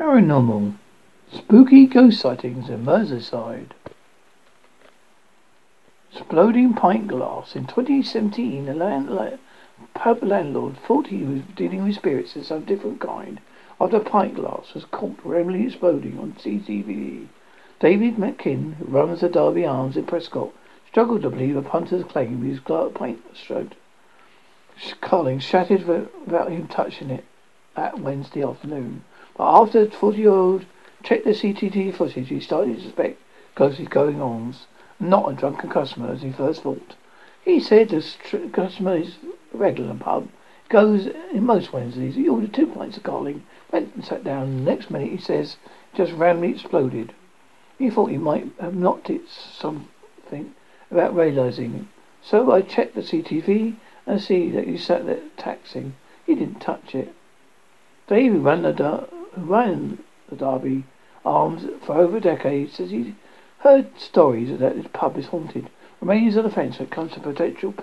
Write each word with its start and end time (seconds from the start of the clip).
Paranormal. 0.00 0.76
Spooky 1.30 1.84
ghost 1.84 2.20
sightings 2.20 2.70
in 2.70 2.86
Merseyside. 2.86 3.72
Exploding 6.10 6.72
pint 6.72 7.06
glass. 7.06 7.54
In 7.54 7.66
2017, 7.66 8.66
a 8.66 9.38
pub 9.92 10.22
landlord 10.22 10.78
thought 10.78 11.08
he 11.08 11.22
was 11.24 11.42
dealing 11.54 11.84
with 11.84 11.96
spirits 11.96 12.34
of 12.34 12.46
some 12.46 12.64
different 12.64 12.98
kind 12.98 13.42
after 13.78 13.98
a 13.98 14.00
pint 14.00 14.36
glass 14.36 14.72
was 14.72 14.86
caught 14.86 15.18
randomly 15.22 15.66
exploding 15.66 16.18
on 16.18 16.32
CCTV. 16.32 17.26
David 17.78 18.16
McKinn, 18.16 18.76
who 18.76 18.86
runs 18.86 19.20
the 19.20 19.28
Derby 19.28 19.66
Arms 19.66 19.98
in 19.98 20.06
Prescot, 20.06 20.54
struggled 20.88 21.20
to 21.20 21.28
believe 21.28 21.56
a 21.56 21.62
punter's 21.62 22.04
claim 22.04 22.40
his 22.40 22.60
pint 22.60 23.22
strode. 23.34 23.76
Carling 25.02 25.40
shattered 25.40 25.86
without 25.86 26.50
him 26.50 26.68
touching 26.68 27.10
it 27.10 27.26
that 27.76 27.98
Wednesday 27.98 28.42
afternoon. 28.42 29.04
But 29.40 29.62
after 29.62 29.86
the 29.86 29.96
40-year-old 29.96 30.66
checked 31.02 31.24
the 31.24 31.30
CCTV 31.30 31.94
footage, 31.94 32.28
he 32.28 32.40
started 32.40 32.76
to 32.76 32.82
suspect 32.82 33.22
ghostly 33.54 33.86
going-ons, 33.86 34.66
not 35.00 35.30
a 35.30 35.34
drunken 35.34 35.70
customer 35.70 36.12
as 36.12 36.20
he 36.20 36.30
first 36.30 36.60
thought. 36.62 36.94
He 37.42 37.58
said 37.58 37.88
the 37.88 38.50
customer 38.52 38.96
is 38.96 39.16
a 39.54 39.56
regular 39.56 39.94
pub, 39.94 40.28
goes 40.68 41.06
in 41.32 41.46
most 41.46 41.72
Wednesdays. 41.72 42.16
He 42.16 42.28
ordered 42.28 42.52
two 42.52 42.66
pints 42.66 42.98
of 42.98 43.02
Carling, 43.02 43.46
went 43.72 43.94
and 43.94 44.04
sat 44.04 44.24
down. 44.24 44.56
The 44.56 44.70
next 44.70 44.90
minute 44.90 45.10
he 45.10 45.16
says 45.16 45.56
just 45.94 46.12
randomly 46.12 46.50
exploded. 46.50 47.14
He 47.78 47.88
thought 47.88 48.10
he 48.10 48.18
might 48.18 48.52
have 48.60 48.74
knocked 48.74 49.08
it 49.08 49.22
something 49.30 50.54
without 50.90 51.16
realizing. 51.16 51.88
So 52.22 52.52
I 52.52 52.60
checked 52.60 52.94
the 52.94 53.00
CCTV 53.00 53.76
and 54.04 54.20
see 54.20 54.50
that 54.50 54.68
he 54.68 54.76
sat 54.76 55.06
there 55.06 55.22
taxing. 55.38 55.94
He 56.26 56.34
didn't 56.34 56.60
touch 56.60 56.94
it. 56.94 57.14
Dave, 58.06 58.32
who 58.32 58.40
ran 58.40 58.62
the, 58.62 58.72
who 58.72 59.19
ran 59.36 59.98
the 60.28 60.36
Derby 60.36 60.84
Arms 61.24 61.66
for 61.84 61.96
over 61.96 62.16
a 62.16 62.20
decade, 62.20 62.72
says 62.72 62.90
he 62.90 63.14
heard 63.58 63.98
stories 63.98 64.58
that 64.58 64.76
his 64.76 64.86
pub 64.88 65.16
is 65.16 65.26
haunted. 65.26 65.68
Remains 66.00 66.36
on 66.36 66.44
the 66.44 66.50
fence 66.50 66.78
when 66.78 66.88
it 66.88 66.92
comes 66.92 67.12
to 67.12 67.20
potential 67.20 67.74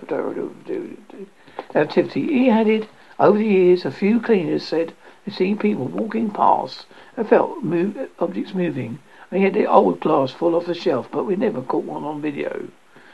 activity. 1.75 2.27
He 2.27 2.49
added, 2.49 2.87
over 3.19 3.37
the 3.37 3.45
years, 3.45 3.85
a 3.85 3.91
few 3.91 4.19
cleaners 4.19 4.63
said 4.63 4.93
they've 5.25 5.35
seen 5.35 5.57
people 5.57 5.85
walking 5.85 6.31
past 6.31 6.85
and 7.15 7.29
felt 7.29 7.63
move, 7.63 8.09
objects 8.19 8.53
moving. 8.53 8.99
And 9.29 9.37
he 9.37 9.43
had 9.43 9.53
the 9.53 9.65
old 9.65 9.99
glass 9.99 10.31
fall 10.31 10.55
off 10.55 10.65
the 10.65 10.73
shelf, 10.73 11.09
but 11.11 11.25
we 11.25 11.35
never 11.35 11.61
caught 11.61 11.83
one 11.83 12.03
on 12.03 12.21
video. 12.21 12.69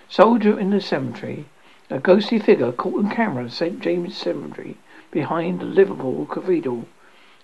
Soldier 0.07 0.57
in 0.57 0.69
the 0.69 0.79
cemetery. 0.79 1.45
A 1.89 1.99
ghostly 1.99 2.39
figure 2.39 2.71
caught 2.71 3.03
on 3.03 3.09
camera 3.11 3.45
at 3.45 3.51
St. 3.51 3.81
James 3.81 4.15
Cemetery 4.15 4.77
behind 5.11 5.59
the 5.59 5.65
Liverpool 5.65 6.25
Cathedral. 6.25 6.85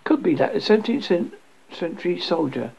Could 0.10 0.24
be 0.24 0.34
that 0.34 0.56
a 0.56 0.58
17th 0.58 1.34
century 1.72 2.20
soldier. 2.20 2.72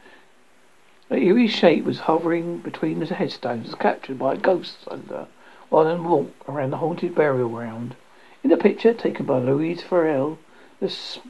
A 1.12 1.16
eerie 1.16 1.46
shape 1.46 1.84
was 1.84 2.00
hovering 2.00 2.58
between 2.58 2.98
the 2.98 3.06
headstones, 3.06 3.66
was 3.66 3.76
captured 3.76 4.18
by 4.18 4.32
a 4.32 4.36
ghost 4.36 4.78
hunter 4.88 5.28
while 5.68 5.86
on 5.86 6.00
a 6.00 6.02
walk 6.02 6.32
around 6.48 6.70
the 6.70 6.78
haunted 6.78 7.14
burial 7.14 7.48
ground. 7.48 7.94
In 8.42 8.50
the 8.50 8.56
picture 8.56 8.92
taken 8.92 9.26
by 9.26 9.38
Louise 9.38 9.80
Farrell, 9.80 10.40
this 10.80 11.20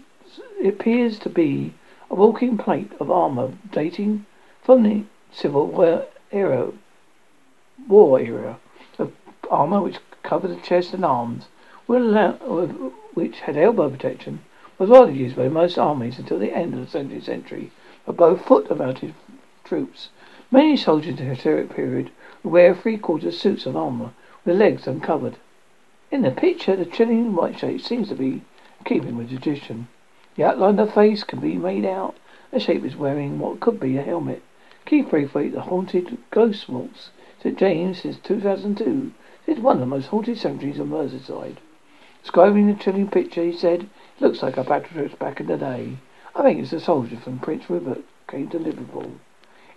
appears 0.64 1.18
to 1.18 1.28
be 1.28 1.74
a 2.10 2.14
walking 2.14 2.56
plate 2.56 2.92
of 2.98 3.10
armor 3.10 3.52
dating 3.70 4.24
from 4.62 4.84
the 4.84 5.02
Civil 5.30 5.66
War 5.66 6.06
era, 6.32 6.72
war 7.86 8.18
era, 8.18 8.58
armor 9.50 9.82
which 9.82 9.98
covered 10.22 10.48
the 10.48 10.62
chest 10.62 10.94
and 10.94 11.04
arms, 11.04 11.48
which 11.84 13.40
had 13.40 13.58
elbow 13.58 13.90
protection, 13.90 14.40
was 14.80 14.88
widely 14.88 15.18
used 15.18 15.36
by 15.36 15.46
most 15.46 15.76
armies 15.76 16.18
until 16.18 16.38
the 16.38 16.56
end 16.56 16.72
of 16.72 16.90
the 16.90 16.98
17th 16.98 17.24
century 17.24 17.70
for 18.06 18.14
both 18.14 18.46
foot 18.46 18.70
and 18.70 18.78
mounted 18.78 19.12
troops. 19.62 20.08
Many 20.50 20.74
soldiers 20.74 21.10
in 21.10 21.16
the 21.16 21.34
historic 21.34 21.68
period 21.68 22.10
would 22.42 22.50
wear 22.50 22.74
three-quarter 22.74 23.30
suits 23.30 23.66
of 23.66 23.76
armor 23.76 24.12
with 24.42 24.56
legs 24.56 24.86
uncovered. 24.86 25.36
In 26.10 26.22
the 26.22 26.30
picture, 26.30 26.76
the 26.76 26.86
chilling 26.86 27.36
white 27.36 27.58
shape 27.58 27.82
seems 27.82 28.08
to 28.08 28.14
be 28.14 28.40
keeping 28.86 29.18
with 29.18 29.28
tradition. 29.28 29.88
The 30.36 30.44
outline 30.44 30.78
of 30.78 30.86
the 30.86 30.92
face 30.94 31.24
can 31.24 31.40
be 31.40 31.58
made 31.58 31.84
out. 31.84 32.16
The 32.50 32.58
shape 32.58 32.82
is 32.82 32.96
wearing 32.96 33.38
what 33.38 33.60
could 33.60 33.78
be 33.78 33.98
a 33.98 34.02
helmet. 34.02 34.42
Keith 34.86 35.10
Braithwaite, 35.10 35.52
the 35.52 35.60
haunted 35.60 36.16
ghost 36.30 36.70
walks 36.70 37.10
St. 37.42 37.58
James 37.58 38.00
since 38.00 38.16
2002. 38.16 39.12
It's 39.46 39.60
one 39.60 39.76
of 39.76 39.80
the 39.80 39.86
most 39.86 40.06
haunted 40.06 40.38
cemeteries 40.38 40.80
on 40.80 40.88
Merseyside. 40.88 41.58
Describing 42.22 42.66
the 42.66 42.74
chilling 42.74 43.08
picture, 43.08 43.44
he 43.44 43.52
said, 43.52 43.90
looks 44.20 44.42
like 44.42 44.56
a 44.56 44.64
battle 44.64 45.08
back 45.18 45.40
in 45.40 45.46
the 45.46 45.56
day. 45.56 45.96
I 46.36 46.42
think 46.42 46.60
it's 46.60 46.72
a 46.72 46.80
soldier 46.80 47.16
from 47.16 47.38
Prince 47.38 47.68
Rupert 47.70 48.04
came 48.28 48.48
to 48.50 48.58
Liverpool. 48.58 49.12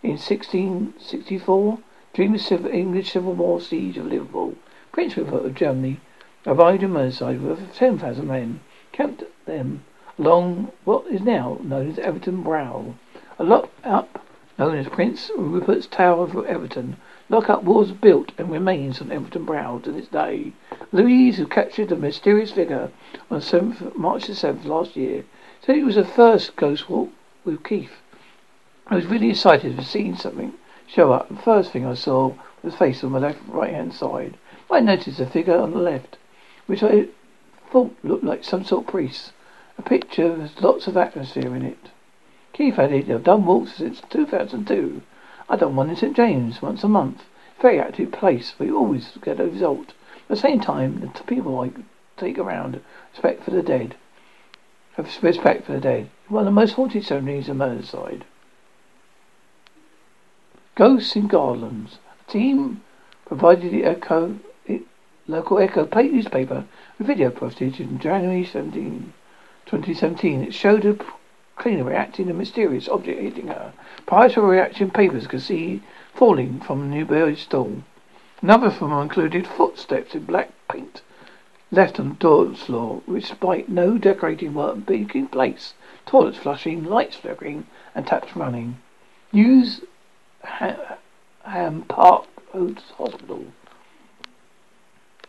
In 0.03 0.17
1664, 0.17 1.79
during 2.13 2.33
the 2.33 2.71
English 2.71 3.11
Civil 3.11 3.33
War 3.33 3.59
siege 3.59 3.97
of 3.97 4.05
Liverpool, 4.05 4.55
Prince 4.91 5.17
Rupert 5.17 5.45
of 5.45 5.55
Germany 5.55 5.99
arrived 6.45 6.83
in 6.83 6.91
Merseyside 6.91 7.41
with 7.41 7.73
10,000 7.73 8.27
men, 8.27 8.59
camped 8.91 9.23
them 9.45 9.83
along 10.19 10.71
what 10.83 11.07
is 11.07 11.21
now 11.21 11.57
known 11.63 11.89
as 11.89 11.97
Everton 11.99 12.43
Brow. 12.43 12.93
A 13.39 13.43
lock 13.43 13.71
up 13.83 14.23
known 14.59 14.77
as 14.77 14.87
Prince 14.89 15.31
Rupert's 15.35 15.87
Tower 15.87 16.25
of 16.25 16.45
Everton. 16.45 16.97
Lock 17.29 17.49
up 17.49 17.63
was 17.63 17.91
built 17.91 18.31
and 18.37 18.51
remains 18.51 19.01
on 19.01 19.11
Everton 19.11 19.45
Brow 19.45 19.79
to 19.79 19.91
this 19.91 20.07
day. 20.07 20.53
Louise, 20.95 21.37
who 21.37 21.47
captured 21.47 21.89
the 21.89 21.95
mysterious 21.95 22.51
figure 22.51 22.91
on 23.31 23.39
7th, 23.39 23.95
March 23.95 24.27
the 24.27 24.33
7th 24.33 24.63
last 24.65 24.95
year, 24.95 25.25
said 25.59 25.75
it 25.75 25.83
was 25.83 25.95
the 25.95 26.05
first 26.05 26.55
ghost 26.55 26.87
walk 26.87 27.09
with 27.43 27.63
Keith. 27.63 27.93
I 28.85 28.97
was 28.97 29.07
really 29.07 29.31
excited 29.31 29.75
for 29.75 29.81
seeing 29.81 30.15
something 30.15 30.53
show 30.85 31.11
up. 31.11 31.29
The 31.29 31.35
first 31.35 31.71
thing 31.71 31.83
I 31.83 31.95
saw 31.95 32.35
was 32.61 32.75
a 32.75 32.77
face 32.77 33.03
on 33.03 33.11
my 33.11 33.17
left 33.17 33.39
right 33.47 33.73
hand 33.73 33.95
side. 33.95 34.37
I 34.69 34.81
noticed 34.81 35.19
a 35.19 35.25
figure 35.25 35.57
on 35.57 35.71
the 35.71 35.79
left, 35.79 36.17
which 36.67 36.83
I 36.83 37.07
thought 37.71 37.95
looked 38.03 38.23
like 38.23 38.43
some 38.43 38.63
sort 38.63 38.85
of 38.85 38.91
priest. 38.91 39.31
A 39.79 39.81
picture 39.81 40.31
with 40.33 40.61
lots 40.61 40.85
of 40.85 40.95
atmosphere 40.95 41.55
in 41.55 41.63
it. 41.63 41.89
Keith 42.53 42.77
added, 42.77 43.09
I've 43.09 43.23
done 43.23 43.45
walks 43.45 43.77
since 43.77 43.99
2002. 44.11 45.01
I've 45.49 45.59
done 45.59 45.75
one 45.75 45.89
in 45.89 45.95
St. 45.95 46.15
James 46.15 46.61
once 46.61 46.83
a 46.83 46.87
month. 46.87 47.23
Very 47.59 47.79
active 47.79 48.11
place. 48.11 48.53
We 48.59 48.69
always 48.71 49.17
get 49.23 49.39
a 49.39 49.45
result. 49.45 49.93
At 50.23 50.29
the 50.29 50.35
same 50.37 50.59
time, 50.59 50.99
the 51.01 51.23
people 51.23 51.59
I 51.59 51.71
take 52.17 52.37
around 52.37 52.79
respect 53.11 53.43
for 53.43 53.51
the 53.51 53.61
dead. 53.61 53.95
Have 54.93 55.09
respect 55.21 55.65
for 55.65 55.73
the 55.73 55.81
dead. 55.81 56.09
One 56.27 56.41
of 56.41 56.45
the 56.45 56.51
most 56.51 56.73
haunted 56.73 57.03
ceremonies 57.03 57.49
in 57.49 57.57
Merseyside. 57.57 58.21
Ghosts 60.75 61.15
in 61.15 61.27
Garlands. 61.27 61.99
A 62.27 62.31
team 62.31 62.81
provided 63.25 63.71
the 63.71 63.83
Echo, 63.83 64.39
local 65.27 65.59
Echo 65.59 65.85
Plate 65.85 66.13
newspaper 66.13 66.65
with 66.97 67.07
video 67.07 67.29
footage 67.29 67.79
in 67.79 67.99
January 67.99 68.45
17, 68.45 69.13
2017. 69.65 70.43
It 70.43 70.53
showed 70.53 70.85
a 70.85 70.97
cleaner 71.57 71.83
reacting 71.83 72.27
to 72.27 72.31
a 72.31 72.35
mysterious 72.35 72.87
object 72.87 73.19
hitting 73.19 73.47
her. 73.47 73.73
Prior 74.05 74.29
to 74.29 74.41
her 74.41 74.47
reaction, 74.47 74.89
papers 74.89 75.27
could 75.27 75.41
see 75.41 75.81
falling 76.13 76.59
from 76.59 76.81
a 76.81 76.85
Newberry 76.85 77.35
stall. 77.35 77.83
Another 78.43 78.67
of 78.67 78.79
them 78.79 78.91
included 78.91 79.47
footsteps 79.47 80.13
in 80.13 80.25
black 80.25 80.51
paint 80.67 81.01
left 81.71 81.97
on 81.99 82.09
the 82.09 82.15
door 82.15 82.53
floor, 82.53 83.01
despite 83.11 83.69
no 83.69 83.97
decorating 83.97 84.53
work 84.53 84.85
taking 84.85 85.27
place. 85.27 85.73
Toilets 86.05 86.37
flushing, 86.37 86.83
lights 86.83 87.15
flickering, 87.15 87.65
and 87.95 88.05
taps 88.05 88.35
running. 88.35 88.77
Use 89.31 89.81
Ham 90.43 91.83
Park 91.87 92.25
Hospital. 92.51 93.45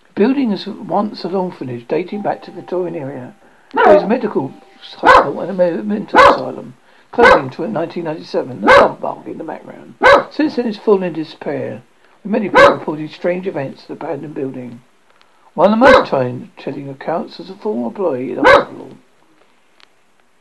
The 0.08 0.14
building 0.14 0.50
is 0.50 0.66
once 0.66 1.24
a 1.24 1.28
long 1.28 1.53
village 1.53 1.86
dating 1.88 2.22
back 2.22 2.42
to 2.42 2.50
the 2.50 2.60
Victorian 2.60 2.97
era. 2.97 3.36
There 3.72 3.97
is 3.97 4.03
a 4.03 4.08
medical 4.08 4.53
hospital 4.80 5.41
and 5.41 5.60
a 5.60 5.82
mental 5.84 6.19
asylum. 6.19 6.74
Closing 7.12 7.50
to 7.50 7.62
1997, 7.62 8.60
the 8.60 8.66
pump 8.66 9.00
bark 9.00 9.27
in 9.27 9.39
the 9.39 9.44
background. 9.44 9.94
Since 10.30 10.56
then, 10.56 10.66
it's 10.66 10.78
fallen 10.78 11.04
in 11.04 11.12
despair, 11.12 11.83
many 12.24 12.48
people 12.48 12.72
reporting 12.72 13.09
strange 13.09 13.47
events 13.47 13.82
at 13.82 13.88
the 13.88 13.92
abandoned 13.94 14.34
building. 14.34 14.80
One 15.53 15.72
of 15.72 15.78
the 15.78 15.84
most 15.84 16.09
telling 16.09 16.88
accounts 16.88 17.38
was 17.38 17.50
a 17.50 17.54
former 17.54 17.88
employee 17.88 18.32
at 18.32 18.42
the 18.42 18.50
hospital. 18.50 18.97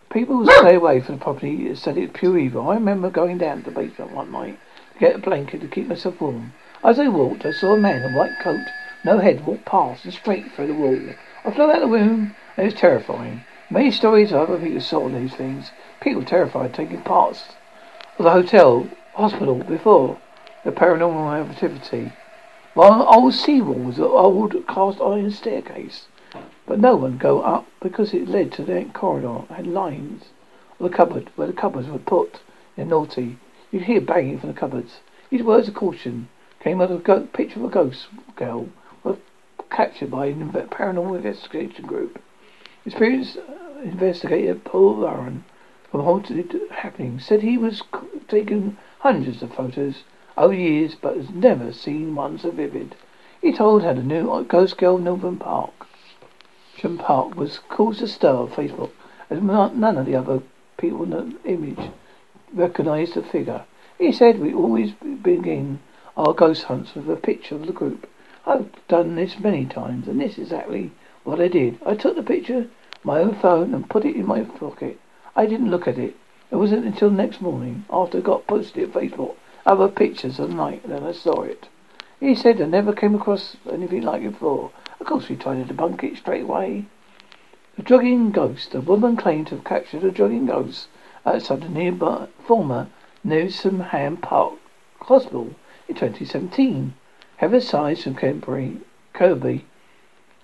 People 0.10 0.38
who 0.38 0.46
stay 0.46 0.76
away 0.76 1.02
from 1.02 1.18
the 1.18 1.24
property 1.24 1.76
said 1.76 1.98
it's 1.98 2.18
pure 2.18 2.38
evil. 2.38 2.70
I 2.70 2.76
remember 2.76 3.10
going 3.10 3.38
down 3.38 3.64
to 3.64 3.70
the 3.70 3.76
basement 3.76 4.14
one 4.14 4.32
night 4.32 4.58
to 4.94 5.00
get 5.00 5.16
a 5.16 5.20
blanket 5.20 5.60
to 5.62 5.68
keep 5.68 5.88
myself 5.88 6.22
warm. 6.22 6.54
As 6.84 7.00
I 7.00 7.10
walked, 7.10 7.46
I 7.46 7.52
saw 7.52 7.74
a 7.74 7.78
man 7.78 8.02
in 8.02 8.14
a 8.14 8.18
white 8.18 8.40
coat, 8.42 8.66
no 9.04 9.18
head, 9.18 9.46
walk 9.46 9.66
past 9.66 10.06
and 10.06 10.14
straight 10.14 10.52
through 10.54 10.68
the 10.68 10.74
wall. 10.74 11.00
I 11.44 11.52
flew 11.52 11.70
out 11.70 11.82
of 11.82 11.90
the 11.90 11.98
room, 11.98 12.36
and 12.56 12.66
it 12.66 12.72
was 12.72 12.80
terrifying. 12.80 13.44
Many 13.70 13.92
stories 13.92 14.32
of 14.32 14.50
other 14.50 14.60
people 14.60 14.82
saw 14.82 15.10
these 15.10 15.34
things. 15.34 15.72
People 16.00 16.24
terrified 16.24 16.74
taking 16.74 17.02
parts 17.02 17.44
of 18.18 18.24
the 18.24 18.32
hotel, 18.32 18.88
hospital 19.16 19.56
before 19.56 20.18
the 20.64 20.72
paranormal 20.72 21.50
activity. 21.50 22.14
One 22.74 23.02
old 23.02 23.34
seawall 23.34 23.76
was 23.76 23.98
an 23.98 24.06
old 24.06 24.56
cast 24.68 25.02
iron 25.02 25.32
staircase, 25.32 26.08
but 26.66 26.80
no 26.80 26.96
one 26.96 27.18
go 27.18 27.42
up 27.42 27.68
because 27.82 28.14
it 28.14 28.28
led 28.28 28.52
to 28.54 28.64
the 28.64 28.86
corridor. 28.94 29.42
Had 29.54 29.68
lines, 29.68 30.30
of 30.80 30.90
the 30.90 30.96
cupboard 30.96 31.30
where 31.36 31.48
the 31.48 31.54
cupboards 31.54 31.88
were 31.90 32.00
put. 32.00 32.42
They're 32.76 32.86
naughty. 32.86 33.38
You'd 33.72 33.84
hear 33.84 34.02
banging 34.02 34.40
from 34.40 34.50
the 34.50 34.60
cupboards. 34.60 35.02
These 35.30 35.44
words 35.44 35.68
of 35.68 35.74
caution 35.74 36.30
came 36.60 36.82
out 36.82 36.92
of 36.92 37.08
a 37.08 37.20
picture 37.28 37.60
of 37.60 37.66
a 37.66 37.70
ghost 37.70 38.08
girl 38.36 38.70
was 39.04 39.18
captured 39.70 40.12
by 40.12 40.28
an 40.28 40.50
paranormal 40.52 41.18
investigation 41.18 41.86
group. 41.86 42.22
Experienced 42.86 43.38
uh, 43.38 43.82
investigator 43.82 44.56
Paul 44.56 44.96
Warren 44.96 45.44
from 45.92 46.02
Haunted 46.02 46.60
Happening 46.72 47.20
said 47.20 47.42
he 47.42 47.58
was 47.58 47.84
taken 48.28 48.78
hundreds 49.00 49.44
of 49.44 49.54
photos 49.54 50.04
Oh, 50.36 50.46
over 50.46 50.54
years 50.56 50.96
but 50.96 51.16
has 51.16 51.30
never 51.30 51.72
seen 51.72 52.16
one 52.16 52.40
so 52.40 52.50
vivid. 52.50 52.96
He 53.40 53.54
told 53.54 53.84
how 53.84 53.94
the 53.94 54.02
new 54.02 54.44
ghost 54.46 54.78
girl 54.78 54.98
Northern 54.98 55.38
Park 55.38 55.86
Shem 56.76 56.98
Park 56.98 57.36
was 57.36 57.60
caused 57.70 58.02
a 58.02 58.08
star 58.08 58.44
of 58.44 58.54
Facebook 58.54 58.90
as 59.30 59.44
none 59.44 59.98
of 59.98 60.08
the 60.08 60.16
other 60.16 60.42
people 60.78 61.04
in 61.04 61.12
the 61.12 61.36
image 61.46 61.92
recognized 62.52 63.14
the 63.14 63.22
figure. 63.22 63.66
He 64.00 64.12
said 64.12 64.40
we 64.40 64.52
always 64.54 64.94
begin 64.94 65.80
our 66.18 66.34
ghost 66.34 66.64
hunts 66.64 66.96
with 66.96 67.08
a 67.10 67.16
picture 67.16 67.54
of 67.54 67.68
the 67.68 67.72
group. 67.72 68.10
I've 68.46 68.72
done 68.88 69.16
this 69.16 69.40
many 69.40 69.66
times 69.66 70.08
and 70.08 70.20
this 70.20 70.34
is 70.34 70.52
exactly 70.52 70.92
what 71.24 71.40
I 71.40 71.48
did. 71.48 71.80
I 71.86 71.94
took 71.94 72.16
the 72.16 72.24
picture, 72.24 72.68
my 73.04 73.20
own 73.20 73.36
phone, 73.36 73.74
and 73.76 73.88
put 73.88 74.04
it 74.04 74.16
in 74.16 74.26
my 74.26 74.42
pocket. 74.42 75.00
I 75.36 75.46
didn't 75.46 75.70
look 75.70 75.88
at 75.88 76.00
it. 76.00 76.16
It 76.50 76.56
wasn't 76.56 76.86
until 76.86 77.12
next 77.12 77.40
morning, 77.40 77.86
after 77.90 78.18
it 78.18 78.24
got 78.24 78.48
posted 78.48 78.84
at 78.84 78.94
Facebook, 78.94 79.36
other 79.66 79.88
pictures 79.88 80.40
of 80.40 80.50
the 80.50 80.56
night, 80.56 80.88
that 80.88 81.04
I 81.04 81.12
saw 81.12 81.42
it. 81.42 81.68
He 82.20 82.36
said 82.36 82.62
I 82.62 82.66
never 82.66 82.94
came 82.94 83.16
across 83.16 83.58
anything 83.72 84.02
like 84.02 84.22
it 84.24 84.32
before. 84.32 84.72
Of 85.00 85.06
course, 85.06 85.30
we 85.30 85.36
tried 85.36 85.68
to 85.68 85.74
debunk 85.74 86.04
it 86.04 86.18
straight 86.18 86.44
away. 86.44 86.86
The 87.76 87.84
jogging 87.84 88.32
ghost. 88.32 88.76
A 88.76 88.82
woman 88.82 89.18
claimed 89.18 89.48
to 89.48 89.56
have 89.56 89.64
captured 89.64 90.04
a 90.04 90.12
jogging 90.12 90.46
ghost 90.46 90.88
outside 91.26 91.62
the 91.62 91.70
nearby 91.70 92.28
former 92.46 92.88
Newsham 93.26 94.22
Park 94.22 94.54
Hospital 95.02 95.56
in 95.88 95.96
2017. 95.96 96.94
Heather 97.38 97.62
Sides 97.62 98.04
from 98.04 98.16
Canterbury, 98.16 98.78
Kirkby 99.14 99.66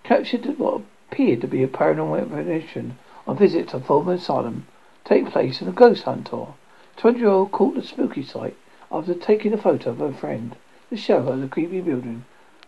captured 0.03 0.57
what 0.57 0.81
appeared 1.11 1.41
to 1.41 1.47
be 1.47 1.61
a 1.61 1.67
paranormal 1.67 2.21
expedition 2.21 2.97
on 3.27 3.37
visit 3.37 3.69
to 3.69 3.77
a 3.77 3.79
former 3.79 4.13
asylum 4.13 4.65
take 5.05 5.29
place 5.29 5.61
in 5.61 5.67
a 5.67 5.71
ghost 5.71 6.03
hunt 6.03 6.27
tour. 6.27 6.55
Twenty-year-old 6.97 7.51
caught 7.51 7.75
the 7.75 7.83
spooky 7.83 8.23
sight 8.23 8.55
after 8.91 9.13
taking 9.13 9.53
a 9.53 9.57
photo 9.57 9.91
of 9.91 9.99
her 9.99 10.11
friend 10.11 10.55
to 10.89 10.97
show 10.97 11.21
her 11.23 11.35
the 11.35 11.47
creepy 11.47 11.81
building 11.81 12.25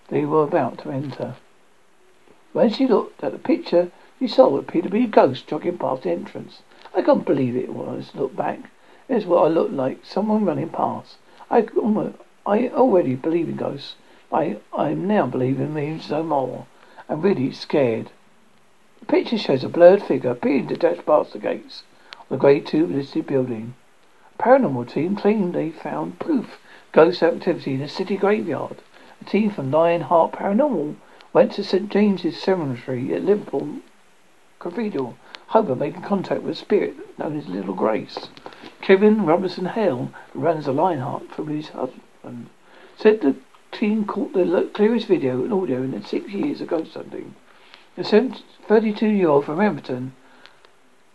they 0.10 0.26
were 0.26 0.44
about 0.44 0.78
to 0.78 0.92
enter. 0.92 1.36
When 2.54 2.70
she 2.70 2.86
looked 2.86 3.24
at 3.24 3.32
the 3.32 3.40
picture, 3.40 3.92
she 4.20 4.28
saw 4.28 4.50
what 4.50 4.64
appeared 4.64 4.84
to 4.84 4.90
be 4.90 5.06
a 5.06 5.08
ghost 5.08 5.48
jogging 5.48 5.78
past 5.78 6.04
the 6.04 6.12
entrance. 6.12 6.62
I 6.94 7.02
couldn't 7.02 7.26
believe 7.26 7.56
it 7.56 7.74
when 7.74 7.88
I 7.88 8.04
looked 8.18 8.36
back. 8.36 8.60
It's 9.08 9.26
what 9.26 9.46
I 9.46 9.48
looked 9.48 9.74
like, 9.74 10.06
someone 10.06 10.46
running 10.46 10.70
past. 10.70 11.16
I 11.50 11.62
almost, 11.78 12.18
I 12.46 12.68
already 12.68 13.16
believe 13.16 13.48
in 13.48 13.56
ghosts. 13.56 13.96
I, 14.32 14.58
I'm 14.74 15.08
now 15.08 15.28
believing 15.28 15.68
in 15.68 15.74
them 15.74 16.02
so 16.02 16.24
more. 16.24 16.68
I'm 17.08 17.22
really 17.22 17.52
scared. 17.52 18.12
The 19.00 19.06
picture 19.06 19.38
shows 19.38 19.64
a 19.64 19.70
blurred 19.70 20.04
figure 20.04 20.32
appearing 20.32 20.68
to 20.68 20.76
dash 20.76 21.06
past 21.06 21.34
the 21.34 21.40
gates 21.40 21.84
of 22.20 22.30
the 22.30 22.38
grade 22.38 22.68
two 22.68 22.86
listed 22.86 23.28
building. 23.28 23.76
Paranormal 24.42 24.90
team 24.92 25.16
claimed 25.16 25.54
they 25.54 25.70
found 25.70 26.18
proof 26.18 26.60
ghost 26.94 27.22
activity 27.22 27.76
in 27.76 27.82
a 27.82 27.88
city 27.88 28.18
graveyard. 28.18 28.78
A 29.22 29.26
team 29.26 29.52
from 29.52 29.70
Lionheart 29.70 30.32
Paranormal 30.32 30.96
went 31.32 31.52
to 31.52 31.64
St 31.64 31.92
James's 31.92 32.42
Cemetery 32.42 33.14
at 33.14 33.24
Liverpool 33.24 33.76
Cathedral, 34.58 35.16
hoping 35.50 35.78
making 35.78 36.02
contact 36.02 36.42
with 36.42 36.54
a 36.54 36.56
spirit 36.56 37.20
known 37.20 37.38
as 37.38 37.48
Little 37.50 37.76
Grace. 37.76 38.30
Kevin 38.82 39.28
Robinson 39.28 39.66
Hale, 39.66 40.12
who 40.34 40.40
runs 40.40 40.66
the 40.66 40.74
Lionheart 40.74 41.30
from 41.30 41.48
his 41.50 41.70
husband, 41.70 42.50
said 42.98 43.22
the 43.22 43.36
team 43.72 44.06
caught 44.06 44.34
the 44.34 44.72
clearest 44.74 45.06
video 45.06 45.44
and 45.44 45.54
audio 45.54 45.84
in 45.84 46.04
six 46.04 46.32
years 46.32 46.62
of 46.62 46.68
ghost 46.68 46.96
hunting. 46.96 47.36
The 47.96 48.02
32-year-old 48.02 49.46
from 49.46 49.62
Everton 49.62 50.14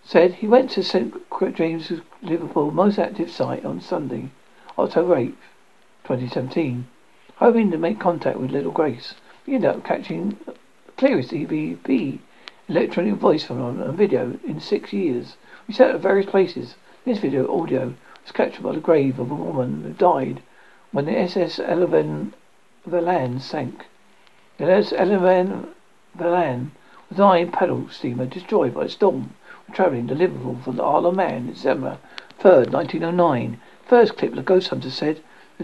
said 0.09 0.35
he 0.35 0.47
went 0.47 0.71
to 0.71 0.85
St 0.85 1.13
James's 1.57 2.01
Liverpool 2.23 2.71
most 2.71 2.97
active 2.97 3.29
site 3.29 3.65
on 3.65 3.81
Sunday, 3.81 4.31
October 4.79 5.17
8th, 5.17 5.35
2017, 6.05 6.87
hoping 7.39 7.73
to 7.73 7.77
make 7.77 7.99
contact 7.99 8.39
with 8.39 8.53
Little 8.53 8.71
Grace. 8.71 9.17
We 9.45 9.57
ended 9.57 9.69
up 9.69 9.85
catching 9.85 10.39
uh, 10.47 10.53
the 10.87 10.93
clearest 10.93 11.33
EVP 11.33 12.21
electronic 12.69 13.15
voice 13.15 13.43
from 13.43 13.61
on 13.61 13.97
video 13.97 14.39
in 14.47 14.61
six 14.61 14.93
years. 14.93 15.37
We 15.67 15.75
sat 15.75 15.91
at 15.91 16.01
various 16.01 16.31
places. 16.31 16.77
This 17.05 17.19
video 17.19 17.53
audio 17.61 17.95
was 18.23 18.31
captured 18.31 18.63
by 18.63 18.77
the 18.77 18.81
grave 18.81 19.19
of 19.19 19.33
a 19.33 19.35
woman 19.35 19.83
who 19.83 19.93
died 19.93 20.41
when 20.93 21.07
the 21.07 21.19
SS 21.19 21.59
Ellan 21.59 22.33
Vannin 22.87 23.41
sank. 23.41 23.87
The 24.59 24.71
SS 24.71 24.93
Ellan 24.93 25.67
Vannin 26.17 26.71
was 27.11 27.19
an 27.19 27.25
iron 27.25 27.51
paddle 27.51 27.89
steamer 27.89 28.27
destroyed 28.27 28.73
by 28.73 28.85
a 28.85 28.89
storm 28.89 29.35
travelling 29.73 30.07
to 30.09 30.15
Liverpool 30.15 30.59
from 30.63 30.77
the 30.77 30.83
Isle 30.83 31.07
of 31.07 31.15
Man 31.17 31.47
December 31.47 31.91
um, 31.91 31.99
3rd, 32.41 32.69
uh, 32.69 32.79
1909. 32.79 33.61
First 33.87 34.17
clip, 34.17 34.35
the 34.35 34.43
ghost 34.43 34.69
hunter 34.69 34.91
said, 34.91 35.21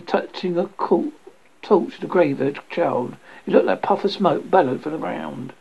touching 0.07 0.59
a 0.59 0.67
cool 0.77 1.13
torch 1.63 1.95
to 1.95 2.01
the 2.01 2.07
grave 2.07 2.41
of 2.41 2.57
a 2.57 2.61
child. 2.71 3.17
It 3.47 3.53
looked 3.53 3.67
like 3.67 3.79
a 3.79 3.87
puff 3.87 4.05
of 4.05 4.11
smoke 4.11 4.51
bellowed 4.51 4.83
from 4.83 4.93
the 4.93 4.99
ground. 4.99 5.53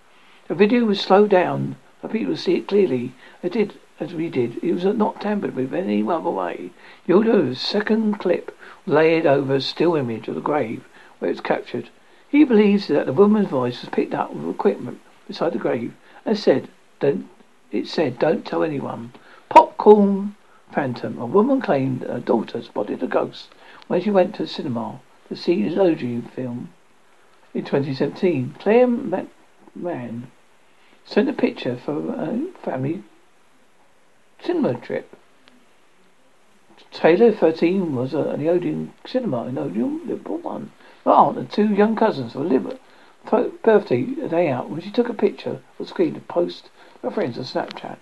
The 0.48 0.56
video 0.56 0.86
was 0.86 1.00
slowed 1.00 1.30
down 1.30 1.76
for 2.02 2.08
people 2.08 2.34
to 2.34 2.42
see 2.42 2.56
it 2.56 2.68
clearly. 2.68 3.14
They 3.42 3.50
did 3.50 3.74
as 4.00 4.14
we 4.14 4.30
did. 4.30 4.64
It 4.64 4.74
was 4.74 4.84
not 4.84 5.22
tampered 5.22 5.56
with 5.56 5.74
in 5.74 5.84
any 5.84 6.02
other 6.02 6.30
way. 6.30 6.72
The 7.06 7.14
audio's 7.14 7.62
second 7.62 8.20
clip 8.20 8.58
laid 8.88 9.28
over 9.28 9.56
a 9.56 9.62
still 9.62 9.96
image 9.96 10.28
of 10.28 10.36
the 10.36 10.42
grave 10.42 10.84
where 11.20 11.30
it 11.30 11.34
was 11.34 11.42
captured. 11.42 11.90
He 12.28 12.44
believes 12.44 12.88
that 12.88 13.06
the 13.06 13.14
woman's 13.14 13.50
voice 13.50 13.82
was 13.82 13.90
picked 13.92 14.16
up 14.16 14.34
with 14.34 14.50
equipment 14.50 15.00
beside 15.28 15.54
the 15.54 15.60
grave 15.60 15.94
and 16.26 16.38
said, 16.38 16.70
"Don't." 17.00 17.28
It 17.72 17.88
said, 17.88 18.20
"Don't 18.20 18.46
tell 18.46 18.64
anyone." 18.64 19.14
Popcorn 19.48 20.36
Phantom. 20.74 21.18
A 21.20 21.26
woman 21.26 21.62
claimed 21.62 22.02
her 22.02 22.20
daughter 22.20 22.62
spotted 22.62 23.02
a 23.02 23.08
ghost 23.08 23.48
when 23.88 24.02
she 24.02 24.12
went 24.12 24.36
to 24.36 24.44
the 24.44 24.48
cinema 24.50 25.00
to 25.30 25.38
see 25.38 25.64
the 25.64 25.76
Logie 25.76 26.20
film 26.20 26.68
in 27.54 27.64
2017. 27.64 28.56
Claire 28.60 28.88
McMahon 28.88 30.24
sent 31.06 31.30
a 31.30 31.34
picture 31.34 31.78
for 31.78 32.14
a 32.14 32.42
family 32.62 33.04
cinema 34.42 34.74
trip. 34.74 35.16
Taylor, 36.92 37.32
13, 37.32 37.96
was 37.96 38.13
at 38.13 38.38
the 38.38 38.50
Odeon 38.50 38.92
Cinema 39.06 39.46
in 39.46 39.58
Odeon, 39.58 40.01
Liverpool 40.06 40.40
1. 40.40 40.72
Her 41.06 41.12
aunt 41.12 41.38
and 41.38 41.50
two 41.50 41.74
young 41.74 41.96
cousins 41.96 42.36
were 42.36 42.44
liver 42.44 42.78
birthday 43.63 44.01
day 44.04 44.50
out 44.50 44.70
when 44.70 44.82
she 44.82 44.92
took 44.92 45.08
a 45.08 45.13
picture 45.13 45.51
of 45.51 45.62
the 45.78 45.86
screen 45.86 46.16
to 46.16 46.20
post 46.20 46.70
her 47.01 47.12
friends 47.12 47.38
on 47.38 47.43
Snapchat. 47.43 47.98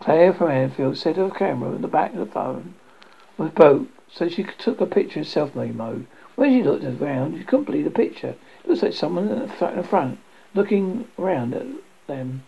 Claire 0.00 0.32
from 0.32 0.50
Anfield 0.50 0.96
set 0.96 1.16
her 1.16 1.30
camera 1.30 1.72
in 1.72 1.82
the 1.82 1.88
back 1.88 2.12
of 2.12 2.18
the 2.18 2.26
phone 2.26 2.74
was 3.38 3.50
broke, 3.50 3.88
so 4.10 4.28
she 4.28 4.44
took 4.44 4.80
a 4.80 4.86
picture 4.86 5.20
in 5.20 5.24
self-made 5.24 5.76
mode. 5.76 6.06
When 6.34 6.50
she 6.50 6.62
looked 6.62 6.84
around, 6.84 7.38
she 7.38 7.44
couldn't 7.44 7.66
believe 7.66 7.84
the 7.84 7.90
picture. 7.90 8.34
It 8.64 8.68
looks 8.68 8.82
like 8.82 8.92
someone 8.92 9.28
in 9.28 9.38
the 9.40 9.82
front, 9.82 10.18
looking 10.54 11.08
around 11.18 11.54
at 11.54 11.66
them. 12.06 12.42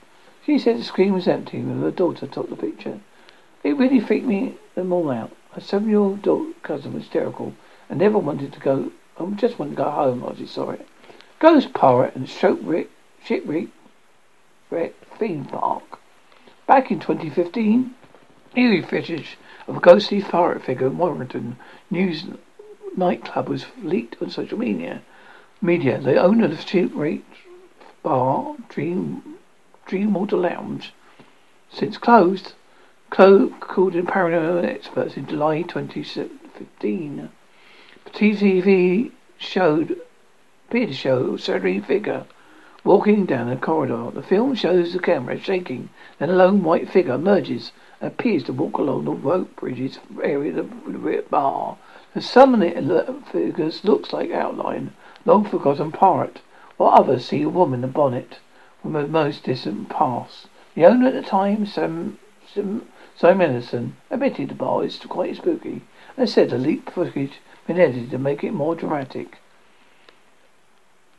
She 0.45 0.59
said 0.59 0.79
the 0.79 0.85
screen 0.85 1.13
was 1.13 1.29
empty 1.29 1.59
when 1.59 1.81
her 1.81 1.91
daughter 1.91 2.27
took 2.27 2.51
the 2.51 2.57
picture. 2.57 3.01
It 3.63 3.77
really 3.77 4.01
freaked 4.01 4.27
me 4.27 4.57
them 4.75 4.93
all 4.93 5.11
out. 5.11 5.33
Her 5.53 5.61
seven-year-old 5.61 6.23
cousin 6.63 6.93
was 6.93 7.05
hysterical 7.05 7.55
and 7.89 7.99
never 7.99 8.19
wanted 8.19 8.53
to 8.53 8.61
go. 8.61 8.91
I 9.19 9.25
just 9.37 9.59
wanted 9.59 9.77
to 9.77 9.83
go 9.83 9.91
home 9.91 10.21
while 10.21 10.37
she 10.37 10.47
saw 10.47 10.71
it. 10.71 10.87
Ghost 11.39 11.73
pirate 11.73 12.15
and 12.15 12.29
shipwreck, 12.29 12.89
shipwreck, 13.25 13.69
theme 15.19 15.45
park. 15.45 16.01
Back 16.67 16.91
in 16.91 16.99
2015, 16.99 17.95
eerie 18.57 18.83
footage 18.83 19.39
of 19.67 19.77
a 19.77 19.81
ghostly 19.81 20.23
pirate 20.23 20.63
figure 20.63 20.87
in 20.87 20.99
Warrington 20.99 21.57
News 21.91 22.25
nightclub 22.97 23.49
was 23.49 23.67
leaked 23.83 24.21
on 24.23 24.31
social 24.31 24.59
media. 24.59 25.03
Media. 25.61 26.01
The 26.01 26.17
owner 26.17 26.47
of 26.47 26.51
the 26.51 26.57
shipwreck 26.57 27.23
bar, 28.03 28.57
Dream 28.69 29.37
Dreamwater 29.87 30.41
Lounge, 30.41 30.93
since 31.71 31.97
closed, 31.97 32.55
called 33.11 33.95
in 33.95 34.07
paranormal 34.07 34.65
experts 34.65 35.17
in 35.17 35.27
July 35.27 35.63
2015. 35.63 37.31
The 38.05 38.11
TV 38.11 39.13
showed 39.39 40.01
appeared 40.69 40.89
to 40.89 40.95
show 40.95 41.35
a 41.35 41.81
figure 41.81 42.27
walking 42.85 43.25
down 43.25 43.49
a 43.49 43.57
corridor. 43.57 44.11
The 44.13 44.23
film 44.23 44.55
shows 44.55 44.93
the 44.93 44.99
camera 44.99 45.39
shaking, 45.39 45.89
then 46.19 46.29
a 46.29 46.35
lone 46.35 46.63
white 46.63 46.89
figure 46.89 47.15
emerges 47.15 47.73
and 47.99 48.13
appears 48.13 48.45
to 48.45 48.53
walk 48.53 48.77
along 48.77 49.07
the 49.07 49.13
rope 49.13 49.57
bridges 49.57 49.99
area 50.23 50.59
of 50.59 50.71
the 50.87 51.25
bar. 51.31 51.79
Some 52.21 52.53
of 52.55 52.61
the 52.61 52.71
summoning 52.75 53.23
figures 53.23 53.85
looks 53.85 54.13
like 54.13 54.31
outline 54.31 54.93
long 55.25 55.47
forgotten 55.47 55.93
pirate, 55.93 56.43
while 56.77 56.91
others 56.91 57.25
see 57.25 57.43
a 57.43 57.49
woman 57.49 57.81
in 57.81 57.89
a 57.89 57.93
bonnet 57.93 58.39
from 58.83 58.95
a 58.97 59.07
most 59.07 59.45
distant 59.45 59.89
past. 59.89 60.49
The 60.75 60.85
owner 60.85 61.09
at 61.09 61.15
the 61.15 61.23
time, 61.23 61.65
Sam, 61.65 62.19
Sam, 62.53 62.87
Simon 63.17 63.49
Anderson 63.49 63.97
admitted 64.11 64.51
the 64.51 64.55
bar 64.55 64.85
is 64.85 64.99
quite 64.99 65.37
spooky 65.37 65.81
and 66.19 66.29
said 66.29 66.51
the 66.51 66.59
leaked 66.59 66.91
footage 66.91 67.41
been 67.67 67.81
edited 67.81 68.11
to 68.11 68.19
make 68.19 68.45
it 68.45 68.53
more 68.53 68.75
dramatic. 68.75 69.39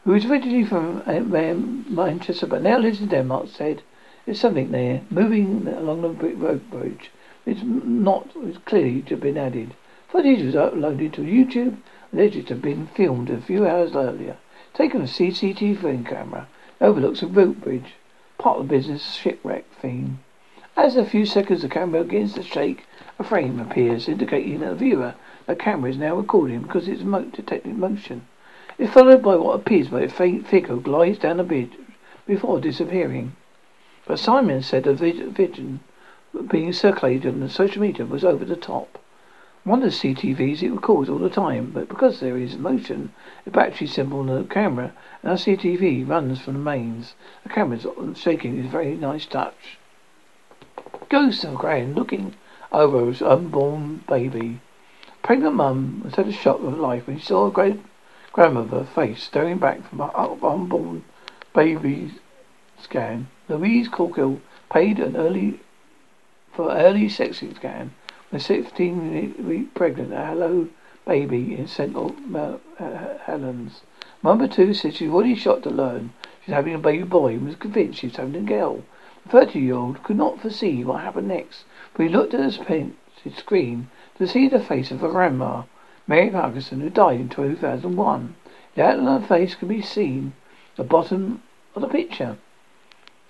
Who 0.05 0.13
is 0.13 0.23
originally 0.23 0.63
from 0.63 1.01
uh, 1.07 1.19
Manchester 1.19 2.45
but 2.45 2.61
now 2.61 2.77
lives 2.77 3.01
in 3.01 3.07
Denmark, 3.07 3.47
said 3.47 3.81
there's 4.23 4.39
something 4.39 4.69
there 4.69 5.01
moving 5.09 5.67
along 5.67 6.03
the 6.03 6.09
road 6.09 6.69
bridge. 6.69 7.09
It's 7.43 7.63
not 7.63 8.27
it's 8.35 8.59
clearly 8.59 9.01
to 9.01 9.15
have 9.15 9.21
been 9.21 9.35
added. 9.35 9.73
Footage 10.07 10.43
was 10.43 10.53
uploaded 10.53 11.13
to 11.13 11.23
YouTube, 11.23 11.77
alleged 12.13 12.49
to 12.49 12.53
have 12.53 12.61
been 12.61 12.85
filmed 12.85 13.31
a 13.31 13.41
few 13.41 13.65
hours 13.65 13.95
earlier. 13.95 14.37
Taken 14.75 15.01
a 15.01 15.05
CCTV 15.05 16.05
camera, 16.05 16.49
overlooks 16.79 17.23
a 17.23 17.27
rope 17.27 17.61
bridge, 17.61 17.95
part 18.37 18.59
of 18.59 18.67
the 18.67 18.75
business 18.75 19.15
shipwreck 19.15 19.65
theme. 19.81 20.19
As 20.77 20.95
a 20.95 21.03
few 21.03 21.25
seconds 21.25 21.63
the 21.63 21.67
camera 21.67 22.03
begins 22.03 22.35
to 22.35 22.43
shake, 22.43 22.85
a 23.17 23.23
frame 23.23 23.59
appears, 23.59 24.07
indicating 24.07 24.59
to 24.59 24.67
the 24.67 24.75
viewer 24.75 25.15
the 25.47 25.55
camera 25.55 25.89
is 25.89 25.97
now 25.97 26.15
recording 26.15 26.61
because 26.61 26.87
it's 26.87 27.01
detecting 27.01 27.79
motion. 27.79 28.27
It's 28.77 28.91
followed 28.91 29.23
by 29.23 29.35
what 29.37 29.55
appears 29.55 29.87
be 29.87 30.03
a 30.03 30.09
faint 30.09 30.45
figure 30.47 30.75
glides 30.75 31.19
down 31.19 31.37
the 31.37 31.43
bridge 31.43 31.71
before 32.27 32.59
disappearing. 32.59 33.33
But 34.05 34.19
Simon 34.19 34.61
said 34.63 34.83
the 34.83 34.93
vision 34.93 35.79
being 36.49 36.73
circulated 36.73 37.41
on 37.41 37.47
social 37.47 37.81
media 37.81 38.05
was 38.05 38.25
over 38.25 38.43
the 38.43 38.57
top. 38.57 38.99
One 39.63 39.81
of 39.81 39.91
the 39.91 40.13
CTVs 40.13 40.61
it 40.61 40.71
records 40.71 41.09
all 41.09 41.19
the 41.19 41.29
time, 41.29 41.71
but 41.73 41.87
because 41.87 42.19
there 42.19 42.37
is 42.37 42.57
motion, 42.57 43.13
the 43.45 43.51
battery 43.51 43.87
symbol 43.87 44.19
on 44.19 44.27
the 44.27 44.43
camera, 44.43 44.91
and 45.23 45.31
our 45.31 45.37
CTV 45.37 46.05
runs 46.05 46.41
from 46.41 46.55
the 46.55 46.59
mains. 46.59 47.15
The 47.43 47.49
camera's 47.49 47.87
shaking 48.17 48.59
is 48.59 48.65
a 48.65 48.69
very 48.69 48.97
nice 48.97 49.25
touch. 49.25 49.77
Ghost 51.07 51.45
of 51.45 51.55
Gran 51.55 51.93
looking 51.93 52.35
over 52.73 53.05
his 53.05 53.21
unborn 53.21 54.03
baby. 54.07 54.59
Pregnant 55.23 55.55
mum 55.55 56.01
was 56.03 56.15
had 56.15 56.27
a 56.27 56.33
shock 56.33 56.59
of 56.59 56.77
life 56.77 57.07
when 57.07 57.19
she 57.19 57.25
saw 57.25 57.47
a 57.47 57.51
great 57.51 57.79
grandmother 58.35 58.83
face 58.83 59.23
staring 59.23 59.57
back 59.57 59.81
from 59.87 59.99
her 59.99 60.11
unborn 60.13 61.01
baby 61.53 62.11
scan. 62.77 63.29
Louise 63.47 63.87
Corkill 63.87 64.41
paid 64.69 64.99
an 64.99 65.15
early 65.15 65.61
for 66.51 66.69
early 66.69 67.07
sex 67.07 67.41
scan 67.55 67.93
when 68.29 68.41
16 68.41 69.47
week 69.47 69.73
pregnant 69.73 70.11
a 70.11 70.25
hello 70.25 70.67
baby 71.05 71.55
in 71.57 71.65
Central 71.65 72.13
Helens. 73.25 73.83
Number 74.21 74.49
two 74.49 74.73
said 74.73 74.95
she's 74.95 75.09
already 75.09 75.35
shocked 75.35 75.63
to 75.63 75.69
learn 75.69 76.11
she's 76.45 76.55
having 76.55 76.73
a 76.73 76.77
baby 76.77 77.03
boy 77.03 77.35
and 77.35 77.45
was 77.45 77.55
convinced 77.55 77.99
she 77.99 78.07
was 78.07 78.17
having 78.17 78.35
a 78.35 78.41
girl. 78.41 78.83
The 79.23 79.29
30 79.29 79.59
year 79.61 79.75
old 79.75 80.03
could 80.03 80.17
not 80.17 80.41
foresee 80.41 80.83
what 80.83 81.03
happened 81.03 81.29
next, 81.29 81.63
but 81.93 82.03
he 82.03 82.09
looked 82.09 82.33
at 82.33 82.41
the 82.41 83.31
screen 83.31 83.89
to 84.17 84.27
see 84.27 84.49
the 84.49 84.59
face 84.59 84.91
of 84.91 84.99
her 84.99 85.07
grandma, 85.07 85.63
Mary 86.07 86.29
Ferguson, 86.29 86.81
who 86.81 86.89
died 86.89 87.19
in 87.19 87.29
2001. 87.29 88.35
The 88.75 88.83
outline 88.83 89.07
of 89.07 89.21
her 89.21 89.27
face 89.27 89.55
could 89.55 89.69
be 89.69 89.81
seen 89.81 90.33
at 90.71 90.77
the 90.77 90.83
bottom 90.83 91.41
of 91.75 91.81
the 91.81 91.87
picture. 91.87 92.37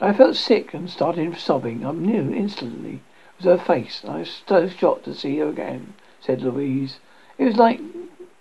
I 0.02 0.12
felt 0.12 0.36
sick 0.36 0.74
and 0.74 0.90
started 0.90 1.38
sobbing. 1.38 1.86
I 1.86 1.92
knew 1.94 2.34
instantly 2.34 2.96
it 2.96 3.38
was 3.38 3.46
her 3.46 3.58
face. 3.58 4.04
I 4.06 4.20
was 4.20 4.42
so 4.46 4.68
shocked 4.68 5.06
to 5.06 5.14
see 5.14 5.38
her 5.38 5.48
again, 5.48 5.94
said 6.20 6.42
Louise. 6.42 7.00
It 7.38 7.46
was 7.46 7.56
like 7.56 7.80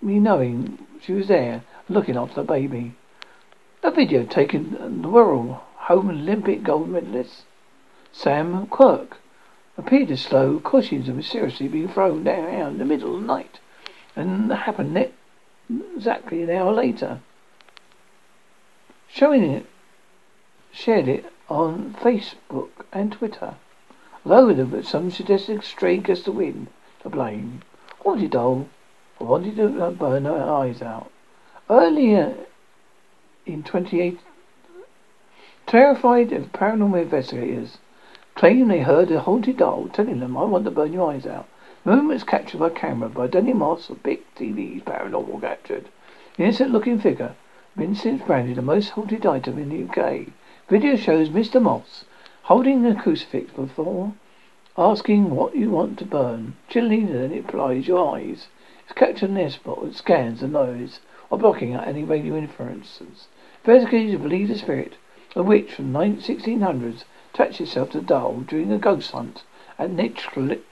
me 0.03 0.19
knowing 0.19 0.85
she 1.01 1.13
was 1.13 1.29
there, 1.29 1.63
looking 1.89 2.17
after 2.17 2.37
the 2.37 2.45
baby. 2.45 2.95
A 3.85 3.91
video 3.93 4.25
taken 4.25 4.77
in 4.77 5.03
the 5.03 5.09
World 5.09 5.59
Home 5.77 6.11
Olympic 6.11 6.63
gold 6.65 6.89
medalist 6.89 7.45
Sam 8.11 8.67
Quek 8.67 9.13
appeared 9.77 10.11
as 10.11 10.23
slow 10.23 10.59
cushions 10.59 11.07
and 11.07 11.17
mysteriously 11.17 11.69
being 11.69 11.89
thrown 11.89 12.25
down 12.25 12.73
in 12.73 12.79
the 12.79 12.85
middle 12.85 13.15
of 13.15 13.21
the 13.21 13.27
night, 13.27 13.61
and 14.17 14.53
happened 14.53 14.95
ne- 14.95 15.13
exactly 15.97 16.43
an 16.43 16.51
hour 16.51 16.73
later. 16.73 17.21
Showing 19.09 19.43
it, 19.45 19.67
shared 20.73 21.09
it 21.09 21.33
on 21.49 21.95
Facebook 22.01 22.71
and 22.93 23.13
Twitter. 23.13 23.55
Although 24.25 24.55
there 24.55 24.67
was 24.67 24.89
some 24.89 25.11
suggested 25.11 25.63
stray 25.63 25.99
gust 25.99 26.27
of 26.29 26.37
wind 26.37 26.69
to 27.03 27.09
blame, 27.09 27.63
Haunted 28.01 28.31
Doll 28.31 28.69
wanted 29.19 29.57
to 29.57 29.85
uh, 29.85 29.91
burn 29.91 30.25
her 30.25 30.43
eyes 30.43 30.83
out. 30.83 31.11
Earlier 31.71 32.35
in 33.47 33.63
28, 33.63 34.19
terrified 35.67 36.33
of 36.33 36.53
paranormal 36.53 37.03
investigators 37.03 37.79
claiming 38.35 38.69
they 38.69 38.81
heard 38.81 39.11
a 39.11 39.21
haunted 39.21 39.57
doll 39.57 39.89
telling 39.89 40.21
them, 40.21 40.37
I 40.37 40.45
want 40.45 40.65
to 40.65 40.71
burn 40.71 40.93
your 40.93 41.11
eyes 41.11 41.27
out. 41.27 41.49
The 41.85 41.91
moment 41.91 42.09
was 42.09 42.25
captured 42.25 42.61
by 42.61 42.71
camera 42.71 43.11
by 43.11 43.27
Danny 43.27 43.53
Moss 43.53 43.91
of 43.91 44.03
Big 44.03 44.23
TV's 44.37 44.83
Paranormal 44.85 45.43
Captured. 45.43 45.91
The 46.35 46.45
innocent 46.45 46.73
looking 46.73 46.99
figure, 46.99 47.35
been 47.77 47.95
since 47.95 48.23
branded 48.23 48.57
the 48.57 48.63
most 48.63 48.89
haunted 48.89 49.27
item 49.27 49.59
in 49.59 49.69
the 49.69 49.85
UK. 49.85 50.29
Video 50.71 50.97
shows 50.97 51.29
Mr. 51.29 51.61
Moss 51.61 52.07
holding 52.45 52.87
a 52.87 52.95
crucifix 52.95 53.53
before 53.53 54.15
asking 54.79 55.29
what 55.29 55.55
you 55.55 55.69
want 55.69 55.99
to 55.99 56.07
burn. 56.07 56.57
Chilling 56.71 57.13
then 57.13 57.33
it 57.33 57.45
applies 57.45 57.87
your 57.87 58.17
eyes. 58.17 58.49
It's 58.85 58.95
captured 58.95 59.35
this 59.35 59.57
spot 59.57 59.83
with 59.83 59.95
scans 59.95 60.41
the 60.41 60.49
noise 60.49 61.01
or 61.29 61.37
blocking 61.37 61.75
out 61.75 61.87
any 61.87 62.03
radio 62.03 62.37
interferences. 62.37 63.29
Investigators 63.63 64.23
believe 64.23 64.49
the 64.49 64.57
spirit, 64.57 64.95
a 65.37 65.43
witch 65.43 65.75
from 65.75 65.93
the 65.93 65.99
1600s, 65.99 67.05
attached 67.35 67.61
itself 67.61 67.91
to 67.91 68.01
doll 68.01 68.43
during 68.49 68.73
a 68.73 68.79
ghost 68.79 69.11
hunt 69.11 69.43
at 69.79 69.91
Nick 69.91 70.23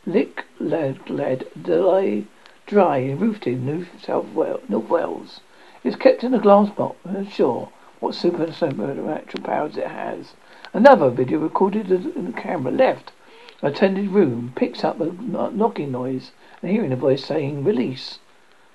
Lick 0.07 0.45
Led 0.61 1.11
Led 1.11 1.47
Delay 1.61 2.25
Dry 2.67 2.99
in 2.99 3.19
Ruthin, 3.19 3.67
New 3.67 3.87
South 4.01 4.33
Wales, 4.33 4.61
North 4.69 4.89
Wales. 4.89 5.41
It's 5.83 5.97
kept 5.97 6.23
in 6.23 6.33
a 6.33 6.39
glass 6.39 6.71
box 6.71 6.97
and 7.05 7.17
unsure 7.17 7.69
what 7.99 8.15
supernatural 8.15 9.43
powers 9.43 9.77
it 9.77 9.89
has. 9.89 10.35
Another 10.73 11.11
video 11.11 11.41
recorded 11.41 11.91
in 11.91 12.27
the 12.27 12.33
camera 12.33 12.71
left 12.71 13.13
attended 13.61 14.11
room 14.11 14.53
picks 14.55 14.85
up 14.85 15.01
a 15.01 15.07
knocking 15.07 15.91
noise 15.91 16.31
and 16.63 16.71
hearing 16.71 16.93
a 16.93 16.97
voice 16.97 17.25
saying 17.25 17.65
release. 17.65 18.21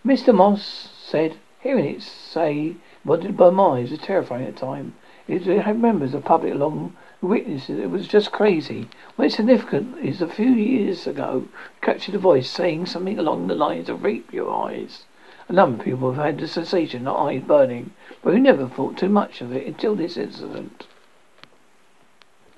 Mr. 0.05 0.35
Moss 0.35 0.89
said 1.01 1.37
hearing 1.61 1.85
it 1.85 2.01
say 2.01 2.75
wanted 3.03 3.37
by 3.37 3.49
minds 3.49 3.91
was 3.91 3.99
terrifying 3.99 4.45
at 4.45 4.55
the 4.55 4.59
time. 4.59 4.93
It 5.27 5.43
had 5.43 5.79
members 5.79 6.13
of 6.13 6.23
public 6.23 6.53
along 6.53 6.95
witnesses 7.21 7.79
it 7.79 7.89
was 7.89 8.07
just 8.07 8.31
crazy. 8.31 8.87
What's 9.15 9.35
significant 9.35 9.97
is 10.05 10.21
a 10.21 10.27
few 10.27 10.49
years 10.49 11.07
ago 11.07 11.47
captured 11.81 12.15
a 12.15 12.19
voice 12.19 12.49
saying 12.49 12.85
something 12.85 13.17
along 13.17 13.47
the 13.47 13.55
lines 13.55 13.89
of 13.89 14.03
rape 14.03 14.31
your 14.31 14.53
eyes. 14.53 15.05
A 15.49 15.53
number 15.53 15.79
of 15.79 15.85
people 15.85 16.11
have 16.13 16.23
had 16.23 16.37
the 16.39 16.47
sensation 16.47 17.07
of 17.07 17.15
eyes 17.15 17.41
burning, 17.41 17.91
but 18.21 18.33
we 18.33 18.39
never 18.39 18.67
thought 18.67 18.97
too 18.97 19.09
much 19.09 19.41
of 19.41 19.51
it 19.51 19.65
until 19.65 19.95
this 19.95 20.17
incident. 20.17 20.85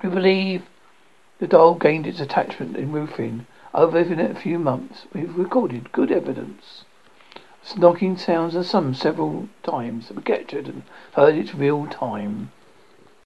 We 0.04 0.10
believe 0.10 0.64
the 1.40 1.48
doll 1.48 1.76
gained 1.76 2.08
its 2.08 2.20
attachment 2.20 2.76
in 2.76 2.92
Ruthin 2.92 3.46
over 3.74 4.00
a 4.00 4.36
few 4.36 4.60
months. 4.60 5.06
We've 5.14 5.38
recorded 5.38 5.92
good 5.92 6.12
evidence. 6.12 6.84
Knocking 7.78 8.18
sounds 8.18 8.56
are 8.56 8.64
some 8.64 8.94
several 8.94 9.48
times. 9.62 10.12
Captured 10.26 10.68
and 10.68 10.84
heard 11.14 11.36
it 11.36 11.54
real 11.54 11.86
time. 11.86 12.52